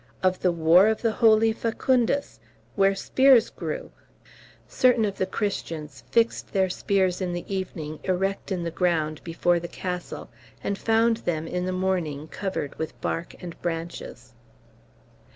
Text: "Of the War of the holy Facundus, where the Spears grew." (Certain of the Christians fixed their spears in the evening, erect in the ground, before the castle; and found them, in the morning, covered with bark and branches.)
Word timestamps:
"Of 0.23 0.39
the 0.39 0.51
War 0.51 0.87
of 0.87 1.03
the 1.03 1.11
holy 1.11 1.53
Facundus, 1.53 2.39
where 2.75 2.89
the 2.93 2.95
Spears 2.95 3.51
grew." 3.51 3.91
(Certain 4.67 5.05
of 5.05 5.19
the 5.19 5.27
Christians 5.27 6.03
fixed 6.09 6.53
their 6.53 6.71
spears 6.71 7.21
in 7.21 7.33
the 7.33 7.45
evening, 7.47 7.99
erect 8.05 8.51
in 8.51 8.63
the 8.63 8.71
ground, 8.71 9.23
before 9.23 9.59
the 9.59 9.67
castle; 9.67 10.31
and 10.63 10.75
found 10.75 11.17
them, 11.17 11.45
in 11.47 11.65
the 11.67 11.71
morning, 11.71 12.27
covered 12.29 12.73
with 12.79 12.99
bark 12.99 13.35
and 13.43 13.61
branches.) 13.61 14.33